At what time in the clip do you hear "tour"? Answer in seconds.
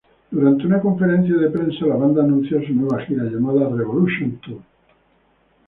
4.41-4.59